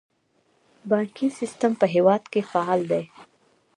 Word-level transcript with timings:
بانکي 0.89 1.27
سیستم 1.39 1.71
په 1.81 1.85
هیواد 1.95 2.23
کې 2.31 2.41
فعال 2.51 2.81
دی 2.91 3.03